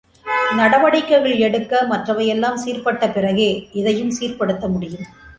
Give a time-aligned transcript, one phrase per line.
[0.55, 3.49] நடவடிக்கைகள் எடுக்க மற்றவை எல்லாம் சீர்பட்ட பிறகே
[3.71, 5.05] இதையும் சீர்படுத்த முடியும்.